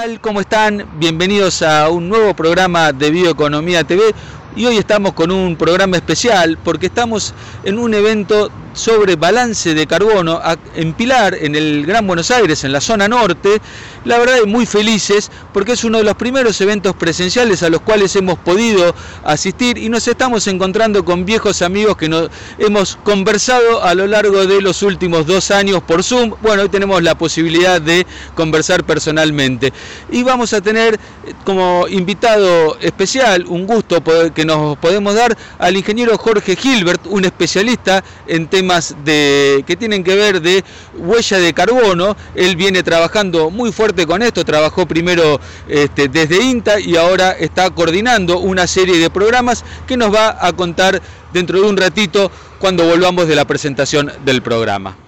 [0.00, 0.20] tal?
[0.20, 0.86] ¿Cómo están?
[1.00, 4.14] Bienvenidos a un nuevo programa de Bioeconomía TV.
[4.54, 8.48] Y hoy estamos con un programa especial porque estamos en un evento
[8.78, 10.40] sobre balance de carbono
[10.74, 13.60] en Pilar, en el Gran Buenos Aires, en la zona norte.
[14.04, 18.14] La verdad, muy felices porque es uno de los primeros eventos presenciales a los cuales
[18.16, 23.94] hemos podido asistir y nos estamos encontrando con viejos amigos que nos hemos conversado a
[23.94, 26.34] lo largo de los últimos dos años por Zoom.
[26.40, 29.72] Bueno, hoy tenemos la posibilidad de conversar personalmente.
[30.10, 34.02] Y vamos a tener eh, como invitado especial, un gusto
[34.34, 38.67] que nos podemos dar al ingeniero Jorge Gilbert, un especialista en temas
[39.04, 40.64] de, que tienen que ver de
[40.96, 42.16] huella de carbono.
[42.34, 47.70] Él viene trabajando muy fuerte con esto, trabajó primero este, desde INTA y ahora está
[47.70, 51.00] coordinando una serie de programas que nos va a contar
[51.32, 55.07] dentro de un ratito cuando volvamos de la presentación del programa.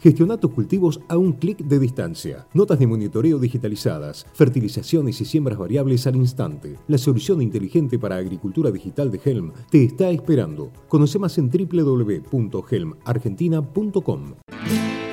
[0.00, 2.46] gestiona tus cultivos a un clic de distancia.
[2.54, 6.76] Notas de monitoreo digitalizadas, fertilizaciones y siembras variables al instante.
[6.88, 10.70] La solución inteligente para agricultura digital de Helm te está esperando.
[10.88, 14.34] Conoce más en www.helmargentina.com.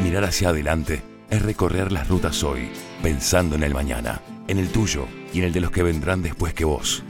[0.04, 2.70] Mirar hacia adelante es recorrer las rutas hoy,
[3.04, 6.54] pensando en el mañana, en el tuyo y en el de los que vendrán después
[6.54, 7.04] que vos.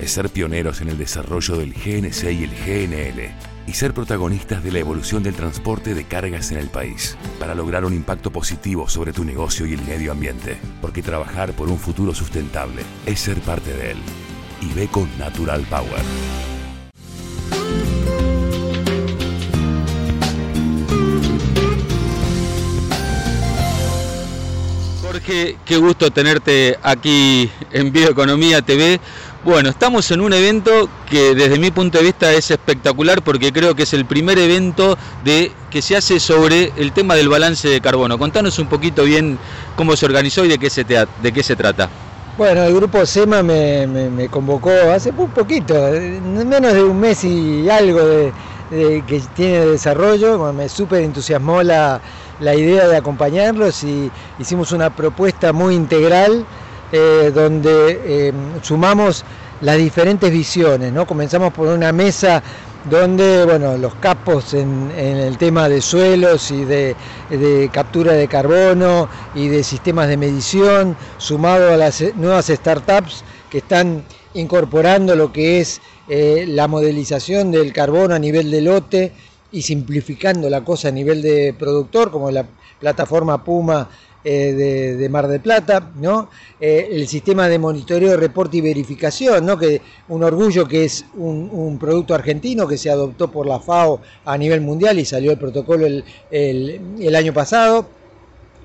[0.00, 4.72] Es ser pioneros en el desarrollo del GNC y el GNL y ser protagonistas de
[4.72, 9.12] la evolución del transporte de cargas en el país, para lograr un impacto positivo sobre
[9.12, 13.72] tu negocio y el medio ambiente, porque trabajar por un futuro sustentable es ser parte
[13.74, 13.98] de él.
[14.60, 16.02] Y ve con Natural Power.
[25.02, 29.00] Jorge, qué gusto tenerte aquí en Bioeconomía TV.
[29.42, 33.74] Bueno, estamos en un evento que desde mi punto de vista es espectacular porque creo
[33.74, 37.80] que es el primer evento de, que se hace sobre el tema del balance de
[37.80, 38.18] carbono.
[38.18, 39.38] Contanos un poquito bien
[39.76, 41.88] cómo se organizó y de qué se, de qué se trata.
[42.36, 45.74] Bueno, el grupo SEMA me, convocó hace un poquito,
[46.22, 48.32] menos de un mes y algo de,
[49.06, 50.52] que tiene desarrollo.
[50.52, 51.98] me súper entusiasmó la,
[52.40, 56.44] la idea de acompañarlos y hicimos una propuesta muy integral
[56.92, 59.24] eh, donde eh, sumamos
[59.60, 61.06] las diferentes visiones, ¿no?
[61.06, 62.42] Comenzamos por una mesa
[62.88, 66.96] donde bueno, los capos en, el tema de suelos y de,
[67.72, 74.02] captura de carbono y de sistemas de medición, sumado a las nuevas startups que están
[74.34, 79.12] incorporando lo que es eh, la modelización del carbono a nivel de lote
[79.52, 82.46] y simplificando la cosa a nivel de productor, como la
[82.78, 83.88] plataforma Puma
[84.22, 86.28] eh, de, Mar del Plata, ¿no?
[86.60, 89.56] Eh, el sistema de monitoreo, reporte y verificación, ¿no?
[89.58, 94.36] que un orgullo que es un, producto argentino que se adoptó por la FAO a
[94.36, 97.86] nivel mundial y salió el protocolo el, año pasado.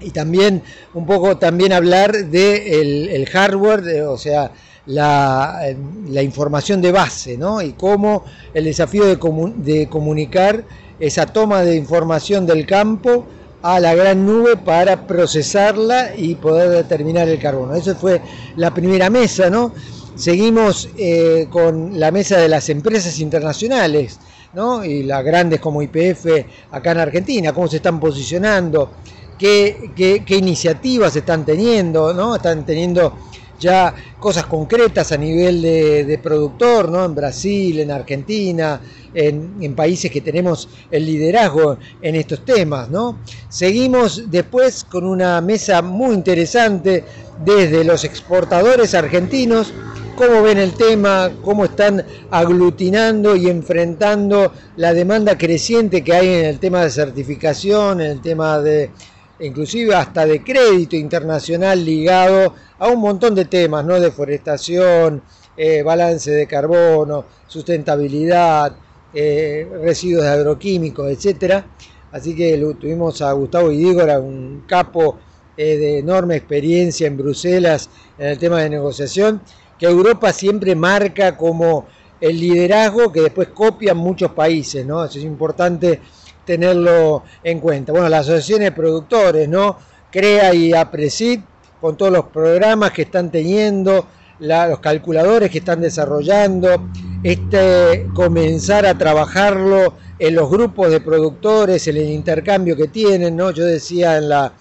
[0.02, 0.62] Y también
[0.94, 4.52] un poco también hablar del de el hardware, o sea,
[4.86, 5.62] la,
[6.10, 7.62] la, información de base, ¿no?
[7.62, 9.18] Y cómo el desafío de,
[9.58, 10.66] de comunicar
[11.00, 13.26] esa toma de información del campo
[13.66, 17.74] a la gran nube para procesarla y poder determinar el carbono.
[17.74, 18.22] Eso fue
[18.58, 19.74] la primera mesa, ¿no?
[20.14, 24.20] Seguimos eh, con la mesa de las empresas internacionales,
[24.54, 24.86] ¿no?
[24.86, 28.92] Y las grandes como IPF acá en Argentina, cómo se están posicionando,
[29.36, 32.36] qué, qué, iniciativas están teniendo, ¿no?
[32.36, 33.18] Están teniendo
[33.60, 37.06] ya cosas concretas a nivel de, productor, ¿no?
[37.06, 38.80] En Brasil, en Argentina,
[39.14, 43.20] en, países que tenemos el liderazgo en estos temas, ¿no?
[43.50, 47.04] Seguimos después con una mesa muy interesante
[47.44, 49.74] desde los exportadores argentinos,
[50.16, 56.46] cómo ven el tema, cómo están aglutinando y enfrentando la demanda creciente que hay en
[56.46, 58.92] el tema de certificación, en el tema de
[59.40, 64.00] inclusive hasta de crédito internacional ligado a un montón de temas, ¿no?
[64.00, 65.22] Deforestación,
[65.58, 68.76] eh, balance de carbono, sustentabilidad,
[69.14, 71.66] eh, residuos de agroquímicos, etcétera.
[72.12, 75.18] Así que tuvimos a Gustavo Idígora, un capo
[75.58, 79.42] eh, de enorme experiencia en Bruselas en el tema de negociación,
[79.78, 81.86] que Europa siempre marca como
[82.22, 85.04] el liderazgo que después copian muchos países, ¿no?
[85.04, 86.00] Eso es importante
[86.46, 87.92] tenerlo en cuenta.
[87.92, 89.78] Bueno, las asociaciones de productores, ¿no?
[90.12, 91.40] CREA y APRESID,
[91.82, 94.06] con todos los programas que están teniendo,
[94.40, 96.90] los calculadores que están desarrollando,
[97.24, 103.52] este comenzar a trabajarlo en los grupos de productores, en el intercambio que tienen, ¿no?
[103.52, 104.54] Yo decía en la,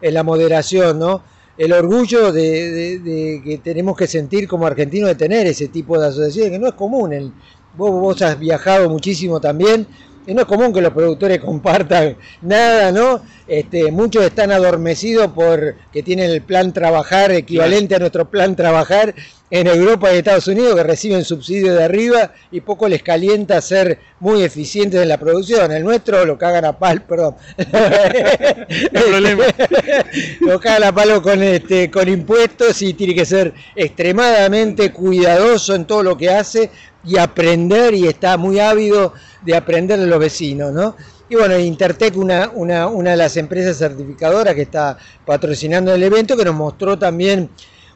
[0.00, 1.22] en la moderación, ¿no?
[1.58, 6.52] el orgullo de, que tenemos que sentir como argentinos de tener ese tipo de asociaciones,
[6.52, 7.32] que no es común.
[7.76, 9.86] vos, has viajado muchísimo también,
[10.34, 13.20] no es común que los productores compartan nada, ¿no?
[13.48, 19.14] Este, muchos están adormecidos por que tienen el plan trabajar equivalente a nuestro plan trabajar
[19.50, 24.00] en Europa y Estados Unidos que reciben subsidios de arriba y poco les calienta ser
[24.18, 25.70] muy eficientes en la producción.
[25.70, 27.36] El nuestro lo cagan a palo, perdón.
[28.92, 29.44] no problema.
[30.40, 35.84] lo cagan a palo con este con impuestos y tiene que ser extremadamente cuidadoso en
[35.84, 36.70] todo lo que hace
[37.04, 39.12] y aprender y está muy ávido
[39.42, 40.96] de aprender de los vecinos, ¿no?
[41.28, 46.36] Y bueno, Intertec, una, una, una de las empresas certificadoras que está patrocinando el evento,
[46.36, 47.50] que nos mostró también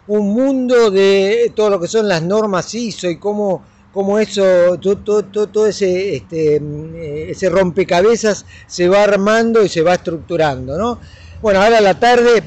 [0.09, 3.63] un mundo de todo lo que son las normas ISO y cómo,
[3.93, 4.43] cómo eso,
[4.81, 10.77] todo, todo, ese, este, eh, ese rompecabezas se va armando y se va estructurando.
[10.77, 10.99] ¿no?
[11.41, 12.43] Bueno, ahora a la tarde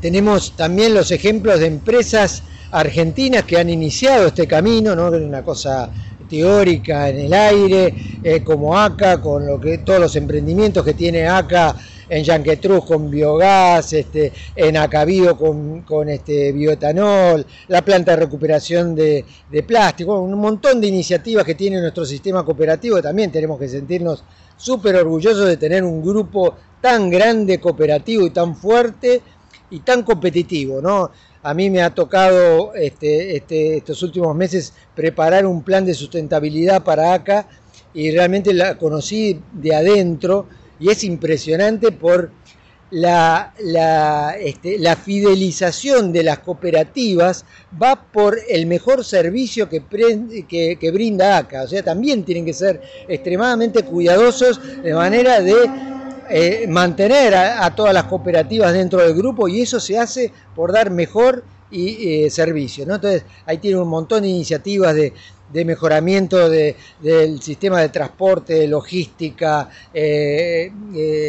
[0.00, 5.08] tenemos también los ejemplos de empresas argentinas que han iniciado este camino, ¿no?
[5.08, 5.90] una cosa
[6.30, 11.26] teórica en el aire, eh, como ACA, con lo que, todos los emprendimientos que tiene
[11.26, 11.76] ACA
[12.10, 18.94] en Yanquetruz con biogás, este, en Acabío con, con este, bioetanol, la planta de recuperación
[18.94, 19.24] de,
[19.66, 24.24] plástico, un montón de iniciativas que tiene nuestro sistema cooperativo, también tenemos que sentirnos
[24.56, 29.22] súper orgullosos de tener un grupo tan grande, cooperativo y tan fuerte
[29.70, 31.10] y tan competitivo, ¿no?
[31.42, 36.84] A mí me ha tocado este, este, estos últimos meses preparar un plan de sustentabilidad
[36.84, 37.46] para ACA
[37.94, 40.46] y realmente la conocí de adentro
[40.78, 42.30] y es impresionante por
[42.90, 47.44] la, la, este, la, fidelización de las cooperativas
[47.80, 49.82] va por el mejor servicio que,
[50.48, 51.62] que, que, brinda ACA.
[51.62, 55.54] O sea, también tienen que ser extremadamente cuidadosos de manera de
[56.32, 60.88] eh, mantener a, todas las cooperativas dentro del grupo y eso se hace por dar
[60.88, 61.42] mejor
[61.72, 62.86] y, eh, servicio.
[62.86, 62.94] ¿no?
[62.94, 65.12] Entonces, ahí tiene un montón de iniciativas de,
[65.64, 70.70] mejoramiento del sistema de transporte, de logística, eh,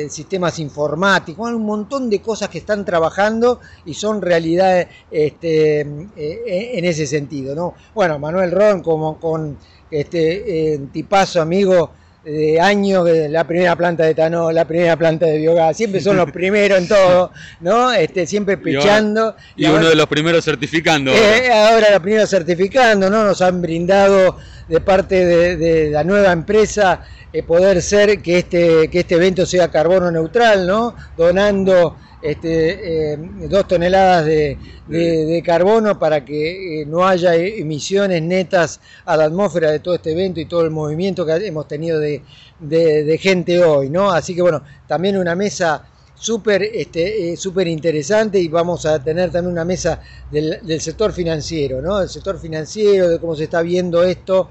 [0.07, 7.07] sistemas informáticos, un montón de cosas que están trabajando y son realidad este, en ese
[7.07, 7.55] sentido.
[7.55, 7.73] ¿no?
[7.95, 9.57] Bueno, Manuel Ron, como con
[9.89, 11.89] este tipazo amigo,
[12.23, 16.31] de años, la primera planta de etanol, la primera planta de biogás, siempre son los
[16.33, 17.31] primeros en todo,
[17.61, 17.91] ¿no?
[17.91, 19.35] Este, siempre pechando.
[19.55, 21.11] Y, uno de los primeros certificando.
[21.11, 23.23] Eh, ahora los primeros certificando, ¿no?
[23.23, 24.37] Nos han brindado
[24.67, 25.25] de parte
[25.57, 27.01] de, la nueva empresa
[27.33, 30.95] eh, poder ser que este, que este evento sea carbono neutral, ¿no?
[31.17, 33.17] Donando este, eh,
[33.49, 39.79] dos toneladas de, carbono para que eh, no haya emisiones netas a la atmósfera de
[39.79, 44.11] todo este evento y todo el movimiento que hemos tenido de, gente hoy, ¿no?
[44.11, 45.83] Así que bueno, también una mesa
[46.13, 51.81] súper este, eh, interesante y vamos a tener también una mesa del, del sector financiero,
[51.81, 52.01] ¿no?
[52.01, 54.49] El sector financiero, de cómo se está viendo esto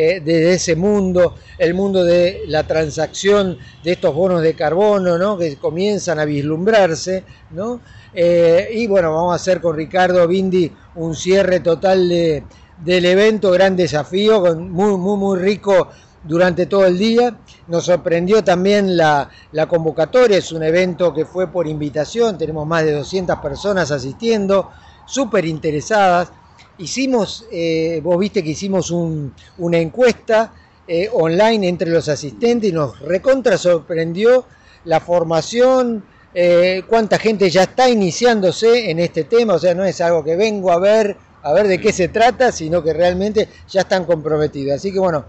[0.00, 5.36] eh, de ese mundo, el mundo de la transacción de estos bonos de carbono, ¿no?
[5.36, 7.80] que comienzan a vislumbrarse, ¿no?
[8.14, 12.44] Eh, y bueno, vamos a hacer con Ricardo Bindi un cierre total de,
[12.84, 15.88] del evento, gran desafío, muy, muy, muy rico
[16.22, 17.36] durante todo el día.
[17.66, 22.84] Nos sorprendió también la, la, convocatoria, es un evento que fue por invitación, tenemos más
[22.84, 24.70] de 200 personas asistiendo,
[25.06, 26.30] súper interesadas.
[26.78, 30.52] Hicimos, eh, vos viste que hicimos una encuesta
[30.86, 34.44] eh, online entre los asistentes y nos recontra sorprendió
[34.84, 40.00] la formación, eh, cuánta gente ya está iniciándose en este tema, o sea, no es
[40.00, 43.80] algo que vengo a ver, a ver de qué se trata, sino que realmente ya
[43.80, 44.76] están comprometidos.
[44.76, 45.24] Así que bueno,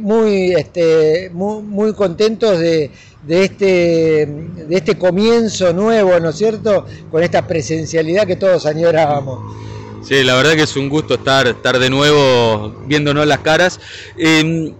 [0.00, 2.90] muy, este, muy, contentos de,
[3.22, 9.70] de, este, de este comienzo nuevo, ¿no es cierto?, con esta presencialidad que todos añorábamos.
[10.02, 13.80] Sí, la verdad que es un gusto estar, estar de nuevo viéndonos las caras.
[14.16, 14.74] Em,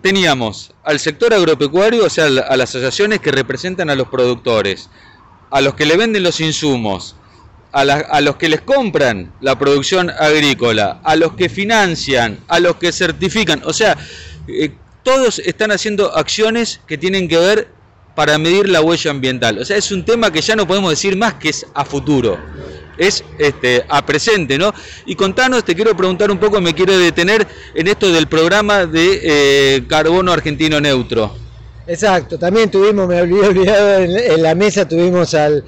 [0.00, 4.88] teníamos al sector agropecuario, o sea, a las asociaciones que representan a los productores,
[5.50, 7.16] a los que le venden los insumos,
[7.72, 12.92] a, los que les compran la producción agrícola, a los que financian, a los que
[12.92, 13.96] certifican, o sea,
[14.46, 17.68] eh, todos están haciendo acciones que tienen que ver
[18.14, 19.58] para medir la huella ambiental.
[19.58, 22.38] O sea, es un tema que ya no podemos decir más que es a futuro
[22.98, 24.72] es este, a presente, ¿no?
[25.06, 29.20] Y contanos, te quiero preguntar un poco, me quiero detener en esto del programa de
[29.22, 31.34] eh, carbono argentino neutro.
[31.86, 35.64] Exacto, también tuvimos, me había olvidado, en, la mesa tuvimos al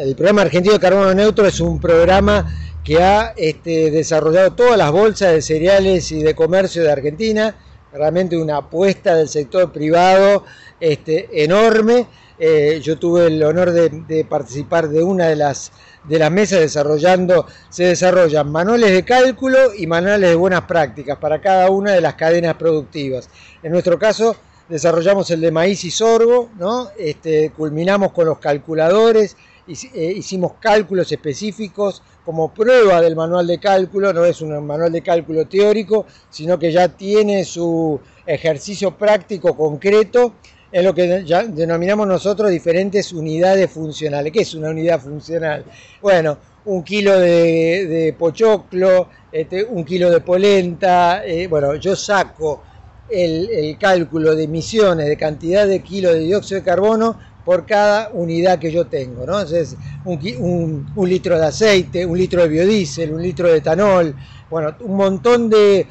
[0.00, 2.46] el programa argentino de carbono neutro, es un programa
[2.84, 7.54] que ha este, desarrollado todas las bolsas de cereales y de comercio de Argentina,
[7.92, 10.44] realmente una apuesta del sector privado
[10.80, 12.06] este, enorme.
[12.38, 15.72] Eh, yo tuve el honor de, participar de una de las,
[16.08, 21.40] de las mesas desarrollando, se desarrollan manuales de cálculo y manuales de buenas prácticas para
[21.40, 23.28] cada una de las cadenas productivas.
[23.62, 24.36] En nuestro caso,
[24.68, 26.88] desarrollamos el de maíz y sorgo, ¿no?
[26.98, 29.36] Este, culminamos con los calculadores,
[29.68, 35.02] eh, hicimos cálculos específicos como prueba del manual de cálculo, no es un manual de
[35.02, 40.34] cálculo teórico, sino que ya tiene su ejercicio práctico concreto
[40.70, 44.32] en lo que ya denominamos nosotros diferentes unidades funcionales.
[44.32, 45.64] ¿Qué es una unidad funcional?
[46.02, 52.62] Bueno, un kilo de, pochoclo, este, un kilo de polenta, eh, bueno, yo saco
[53.08, 58.58] el, cálculo de emisiones, de cantidad de kilos de dióxido de carbono por cada unidad
[58.58, 59.40] que yo tengo, ¿no?
[59.40, 59.74] Entonces,
[60.04, 64.14] un, litro de aceite, un litro de biodiesel, un litro de etanol,
[64.50, 65.86] bueno, un montón de,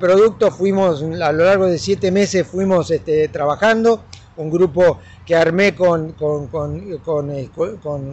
[0.00, 4.04] productos fuimos, a lo largo de siete meses fuimos este, trabajando,
[4.38, 7.50] un grupo que armé con, con, con, eh,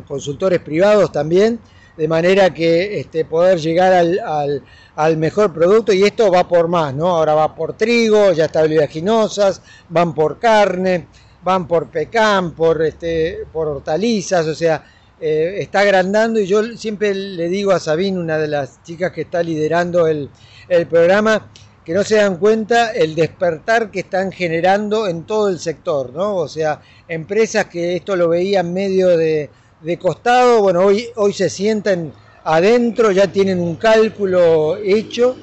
[0.05, 1.62] consultores privados también,
[1.95, 4.62] de manera que este, poder llegar al,
[4.98, 7.07] al, mejor producto y esto va por más, ¿no?
[7.07, 11.07] Ahora va por trigo, ya está oleaginosas, van por carne,
[11.43, 14.83] van por pecan, por, este, por hortalizas, o sea,
[15.19, 19.21] eh, está agrandando y yo siempre le digo a Sabine, una de las chicas que
[19.21, 20.29] está liderando el,
[20.67, 21.48] el programa,
[21.86, 26.36] que no se dan cuenta el despertar que están generando en todo el sector, ¿no?
[26.36, 29.50] O sea, empresas que esto lo veían medio de,
[29.81, 35.36] de costado, bueno, hoy, hoy se sientan adentro, ya tienen un cálculo hecho.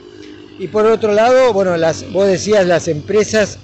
[0.58, 3.58] Y por otro lado, bueno, las, vos decías las empresas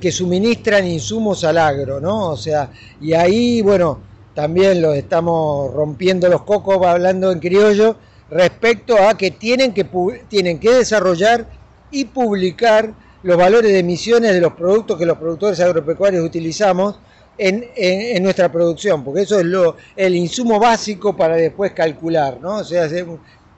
[0.00, 2.30] que suministran insumos al agro, ¿no?
[2.30, 2.70] O sea,
[3.00, 4.00] y ahí, bueno,
[4.34, 7.96] también los estamos rompiendo los cocos, hablando en criollo,
[8.30, 9.84] respecto a que tienen que,
[10.28, 11.46] tienen que desarrollar
[11.90, 16.98] y publicar los valores de emisiones de los productos que los productores agropecuarios utilizamos
[17.38, 22.58] en, nuestra producción, porque eso es lo, el insumo básico para después calcular, ¿no?
[22.58, 22.88] O sea,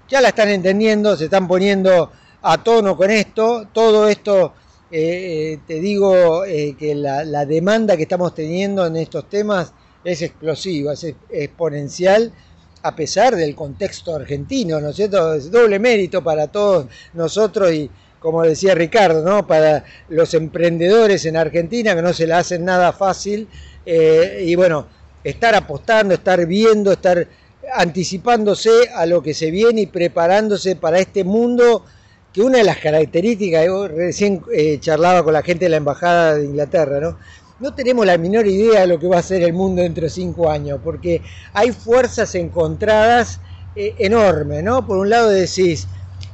[0.09, 2.11] ya la están entendiendo, se están poniendo
[2.43, 4.53] a tono con esto, todo esto,
[4.97, 9.73] eh, eh, te digo eh, que la, demanda que estamos teniendo en estos temas
[10.05, 12.33] es explosiva, es exponencial,
[12.81, 15.35] a pesar del contexto argentino, ¿no es cierto?
[15.35, 19.45] Es doble mérito para todos nosotros y, como decía Ricardo, ¿no?
[19.49, 23.49] para los emprendedores en Argentina que no se la hacen nada fácil.
[23.85, 24.87] Eh, y bueno,
[25.25, 27.27] estar apostando, estar viendo, estar
[27.75, 31.85] anticipándose a lo que se viene y preparándose para este mundo
[32.35, 36.35] que una de las características, yo recién eh, charlaba con la gente de la Embajada
[36.35, 37.17] de Inglaterra, ¿no?
[37.61, 40.11] No tenemos la menor idea de lo que va a ser el mundo dentro de
[40.11, 41.23] cinco años, porque
[41.53, 43.41] hay fuerzas encontradas
[43.77, 44.85] eh, enormes, ¿no?
[44.85, 45.87] Por un lado decís,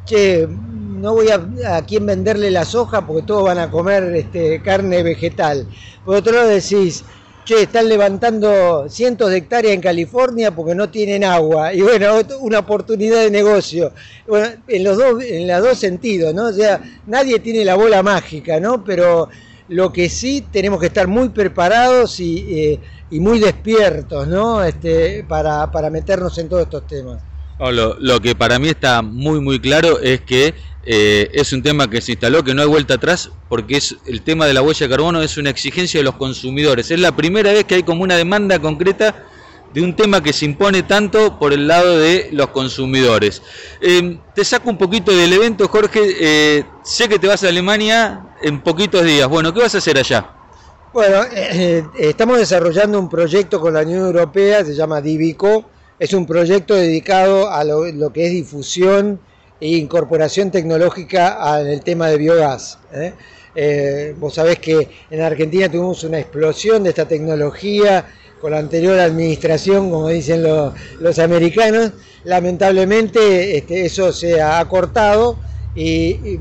[0.07, 4.63] che, no voy a, a quién venderle la soja porque todos van a comer este,
[4.63, 5.69] carne vegetal.
[6.03, 7.05] Por otro lado decís,
[7.51, 11.75] che, están levantando cientos de hectáreas en California porque no tienen agua.
[11.75, 13.93] Y bueno, una oportunidad de negocio.
[14.29, 16.47] Bueno, en los dos, en los dos sentidos, ¿no?
[16.47, 18.85] O sea, nadie tiene la bola mágica, ¿no?
[18.85, 19.29] Pero
[19.69, 22.81] lo que sí tenemos que estar muy preparados y, eh,
[23.11, 24.63] y muy despiertos, ¿no?
[24.63, 27.21] Este, para, para meternos en todos estos temas.
[27.59, 31.91] Lo, lo, que para mí está muy muy claro es que eh, es un tema
[31.91, 34.87] que se instaló, que no hay vuelta atrás, porque es el tema de la huella
[34.87, 36.91] de carbono es una exigencia de los consumidores.
[36.91, 39.27] Es la primera vez que hay como una demanda concreta
[39.75, 43.43] de un tema que se impone tanto por el lado de los consumidores.
[43.81, 46.01] Eh, te saco un poquito del evento, Jorge.
[46.19, 49.29] Eh, sé que te vas a Alemania en poquitos días.
[49.29, 50.33] Bueno, ¿qué vas a hacer allá?
[50.93, 51.23] Bueno,
[51.97, 55.67] estamos desarrollando un proyecto con la Unión Europea, se llama Divico.
[56.01, 59.21] Es un proyecto dedicado a lo que es difusión
[59.61, 62.79] e incorporación tecnológica al tema de biogás.
[62.93, 63.13] ¿eh?
[63.55, 68.07] Eh, vos sabés que en Argentina tuvimos una explosión de esta tecnología
[68.41, 71.93] con la anterior administración, como dicen los, americanos.
[72.25, 75.39] Lamentablemente este, eso se ha acortado
[75.75, 76.39] y,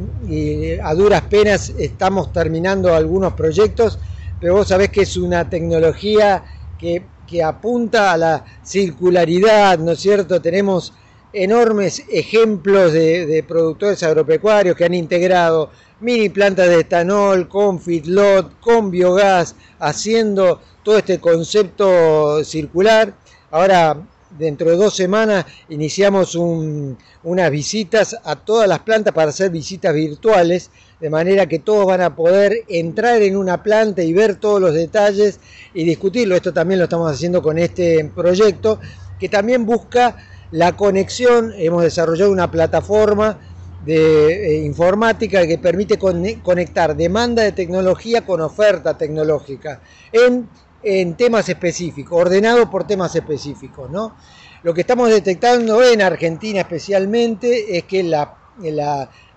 [0.82, 4.00] a duras penas estamos terminando algunos proyectos,
[4.40, 6.44] pero vos sabés que es una tecnología
[6.80, 10.42] que, que apunta a la circularidad, ¿no es cierto?
[10.42, 10.94] Tenemos
[11.34, 15.70] enormes ejemplos de, productores agropecuarios que han integrado
[16.00, 23.14] mini plantas de etanol con feedlot, con biogás, haciendo todo este concepto circular.
[23.52, 23.98] Ahora,
[24.38, 30.72] dentro de dos semanas, iniciamos unas visitas a todas las plantas para hacer visitas virtuales,
[31.00, 34.74] de manera que todos van a poder entrar en una planta y ver todos los
[34.74, 35.40] detalles
[35.74, 36.36] y discutirlo.
[36.36, 38.80] Esto también lo estamos haciendo con este proyecto,
[39.20, 40.16] que también busca
[40.52, 43.40] la conexión, hemos desarrollado una plataforma
[43.86, 50.50] de informática que permite conectar demanda de tecnología con oferta tecnológica en,
[50.84, 53.90] en temas específicos, ordenado por temas específicos.
[53.90, 54.16] ¿no?
[54.64, 58.36] Lo que estamos detectando en Argentina especialmente es que la,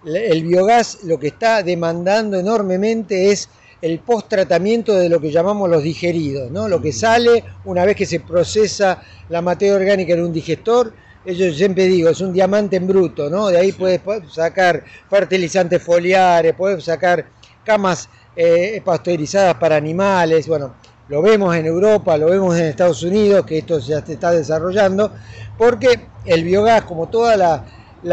[0.04, 3.48] el biogás lo que está demandando enormemente es
[3.82, 6.68] el post-tratamiento de lo que llamamos los digeridos, ¿no?
[6.68, 10.94] lo que sale una vez que se procesa la materia orgánica en un digestor.
[11.26, 13.46] Yo siempre digo, es un diamante en bruto, ¿no?
[13.46, 14.00] De ahí puedes
[14.32, 17.26] sacar fertilizantes foliares, puedes sacar
[17.64, 20.74] camas eh, pasteurizadas para animales, bueno,
[21.08, 25.12] lo vemos en Europa, lo vemos en Estados Unidos, que esto ya se está desarrollando,
[25.58, 27.64] porque el biogás, como toda la,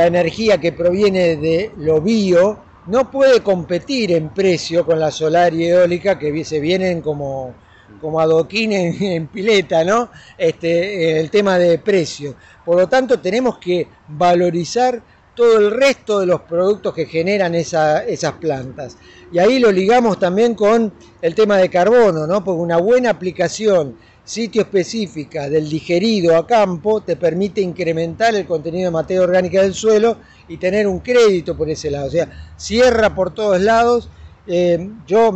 [0.06, 5.68] energía que proviene de lo bio, no puede competir en precio con la solar y
[5.68, 7.54] eólica que se vienen como,
[8.02, 10.10] como adoquín en, pileta, ¿no?
[10.38, 12.36] Este, el tema de precio.
[12.66, 15.02] Por lo tanto, tenemos que valorizar
[15.36, 18.98] todo el resto de los productos que generan esas plantas.
[19.32, 20.92] Y ahí lo ligamos también con
[21.22, 22.44] el tema de carbono, ¿no?
[22.44, 23.98] Porque una buena aplicación
[24.30, 29.74] sitio específica del digerido a campo te permite incrementar el contenido de materia orgánica del
[29.74, 30.18] suelo
[30.48, 32.06] y tener un crédito por ese lado.
[32.06, 34.08] O sea, cierra por todos lados.
[34.46, 35.34] Eh, yo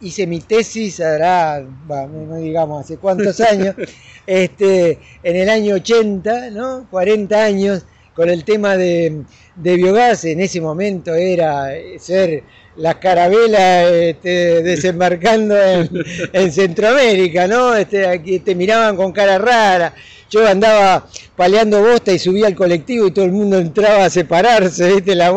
[0.00, 3.74] hice mi tesis, hará, no digamos hace cuántos años,
[4.26, 6.86] este, en el año 80, ¿no?
[6.90, 9.22] 40 años, con el tema de,
[9.54, 12.42] biogás, en ese momento era ser
[12.76, 15.56] la carabela este, desembarcando
[16.32, 17.74] en, Centroamérica, ¿no?
[17.74, 19.94] Este, te miraban con cara rara.
[20.30, 24.94] Yo andaba paleando bosta y subía al colectivo y todo el mundo entraba a separarse,
[24.94, 25.14] ¿viste?
[25.14, 25.28] La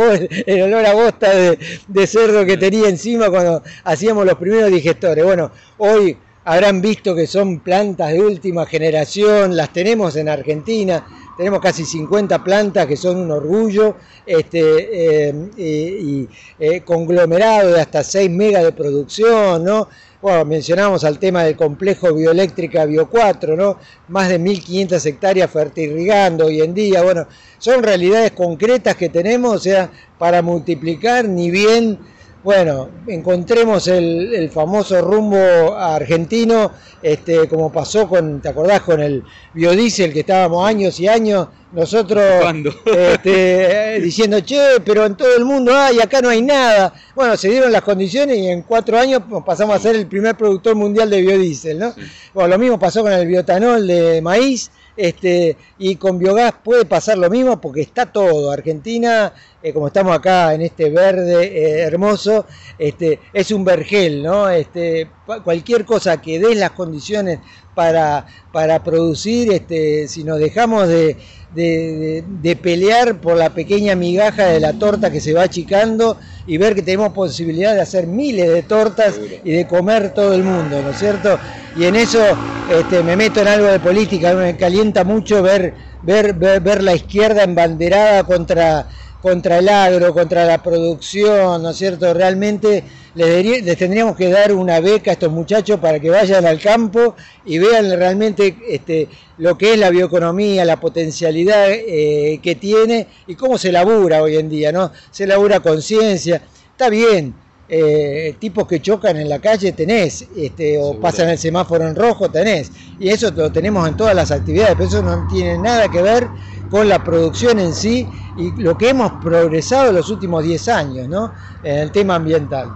[0.45, 5.23] el olor a bosta de cerdo que tenía encima cuando hacíamos los primeros digestores.
[5.23, 6.17] Bueno, hoy
[6.47, 11.05] habrán visto que son plantas de última generación, las tenemos en Argentina,
[11.37, 16.27] tenemos casi 50 plantas que son un orgullo, este, eh, y,
[16.59, 19.87] eh, conglomerado de hasta 6 megas de producción, ¿no?
[20.19, 23.77] Bueno, mencionamos al tema del complejo bioeléctrica Bio 4, ¿no?
[24.07, 27.27] Más de 1.500 hectáreas fertirrigando hoy en día, bueno,
[27.59, 31.99] son realidades concretas que tenemos, o sea, para multiplicar ni bien
[32.47, 38.83] bueno, encontremos el, famoso rumbo argentino, este, como pasó con, ¿te acordás?
[38.83, 39.21] Con el
[39.53, 42.23] biodiesel que estábamos años y años, nosotros
[42.85, 46.93] este, diciendo, che, pero en todo el mundo hay, acá no hay nada.
[47.15, 50.75] Bueno, se dieron las condiciones y en cuatro años pasamos a ser el primer productor
[50.75, 51.93] mundial de biodiesel, ¿no?
[52.33, 57.19] Bueno, lo mismo pasó con el biotanol de maíz, este, y con biogás puede pasar
[57.19, 58.51] lo mismo porque está todo.
[58.51, 62.47] Argentina, eh, como estamos acá en este verde eh, hermoso,
[62.79, 64.49] este, es un vergel, ¿no?
[64.49, 65.09] Este,
[65.43, 67.39] cualquier cosa que dé las condiciones
[67.77, 71.15] para, para producir, este, si nos dejamos de,
[71.53, 76.73] de, pelear por la pequeña migaja de la torta que se va achicando y ver
[76.73, 80.89] que tenemos posibilidad de hacer miles de tortas y de comer todo el mundo, ¿no
[80.89, 81.37] es cierto?
[81.75, 82.19] Y en eso
[82.67, 87.43] este, me meto en algo de política, me calienta mucho ver, ver, ver, la izquierda
[87.43, 88.87] embanderada contra,
[89.21, 92.11] contra el agro, contra la producción, ¿no es cierto?
[92.11, 92.83] Realmente
[93.17, 97.57] les, tendríamos que dar una beca a estos muchachos para que vayan al campo y
[97.57, 103.57] vean realmente este, lo que es la bioeconomía, la potencialidad eh, que tiene y cómo
[103.57, 104.91] se labura hoy en día, ¿no?
[105.11, 107.33] Se labura conciencia, está bien,
[107.69, 112.29] eh, tipos que chocan en la calle tenés, este, o pasan el semáforo en rojo
[112.29, 116.01] tenés, y eso lo tenemos en todas las actividades, pero eso no tiene nada que
[116.01, 116.27] ver
[116.69, 121.07] con la producción en sí y lo que hemos progresado en los últimos 10 años,
[121.07, 121.33] ¿no?
[121.63, 122.69] En el tema ambiental.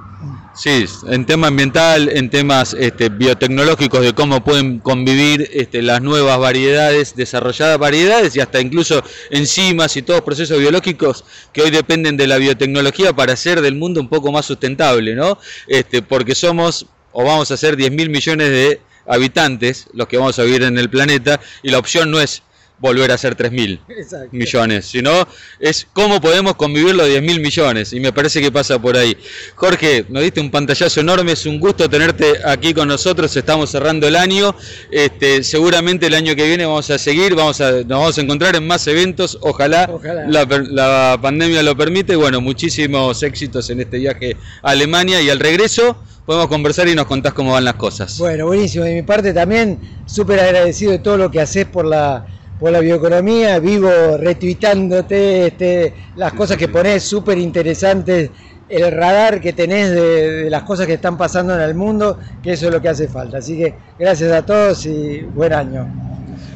[0.54, 6.38] Sí, en tema ambiental, en temas este, biotecnológicos de cómo pueden convivir este, las nuevas
[6.40, 11.24] variedades, desarrolladas variedades y hasta incluso enzimas y todos procesos biológicos
[11.54, 15.38] que hoy dependen de la biotecnología para hacer del mundo un poco más sustentable, ¿no?
[15.68, 20.38] Este, porque somos o vamos a ser 10 mil millones de habitantes los que vamos
[20.38, 22.44] a vivir en el planeta y la opción no es
[22.82, 23.80] volver a ser 3 mil
[24.32, 25.28] millones, sino
[25.60, 29.16] es cómo podemos convivir los 10 mil millones, y me parece que pasa por ahí.
[29.56, 34.08] Jorge, nos diste un pantallazo enorme, es un gusto tenerte aquí con nosotros, estamos cerrando
[34.08, 34.56] el año,
[34.92, 38.56] este, seguramente el año que viene vamos a seguir, vamos a, nos vamos a encontrar
[38.56, 39.90] en más eventos, ojalá,
[40.28, 45.22] La, la pandemia lo permite, bueno, muchísimos éxitos en este viaje a Alemania.
[45.22, 48.18] Y al regreso podemos conversar y nos contás cómo van las cosas.
[48.18, 52.26] Bueno, buenísimo, de mi parte también súper agradecido de todo lo que haces por la
[52.62, 58.30] por la bioeconomía, vivo retuitándote este, las cosas que pones súper interesantes,
[58.70, 62.68] el radar que tenés de, las cosas que están pasando en el mundo, que eso
[62.68, 63.40] es lo que hace falta.
[63.40, 65.88] Así que gracias a todos y buen año.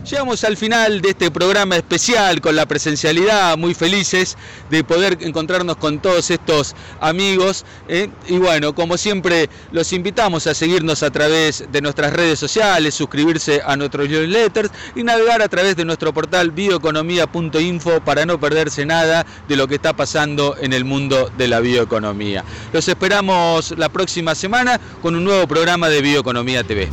[0.10, 4.38] Llegamos al final de este programa especial con la presencialidad, muy felices
[4.70, 7.66] de poder encontrarnos con todos estos amigos.
[7.88, 8.10] ¿eh?
[8.28, 13.64] Y bueno, como siempre, los invitamos a seguirnos a través de nuestras redes sociales, suscribirse
[13.66, 19.26] a nuestros newsletters y navegar a través de nuestro portal bioeconomía.info para no perderse nada
[19.48, 22.44] de lo que está pasando en el mundo de la bioeconomía.
[22.74, 26.90] Los esperamos la próxima semana con un nuevo programa de Bioeconomía TV.